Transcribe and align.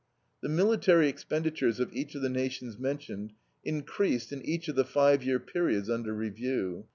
The 0.41 0.49
military 0.49 1.07
expenditures 1.09 1.79
of 1.79 1.93
each 1.95 2.15
of 2.15 2.23
the 2.23 2.29
nations 2.29 2.79
mentioned 2.79 3.33
increased 3.63 4.31
in 4.33 4.43
each 4.43 4.67
of 4.67 4.75
the 4.75 4.83
five 4.83 5.23
year 5.23 5.39
periods 5.39 5.91
under 5.91 6.11
review. 6.11 6.87